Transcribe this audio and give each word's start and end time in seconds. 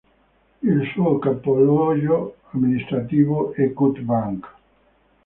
Il 0.63 0.89
suo 0.95 1.19
capoluogo 1.19 2.37
amministrativo 2.53 3.53
è 3.53 3.71
Cut 3.71 3.99
Bank. 3.99 4.53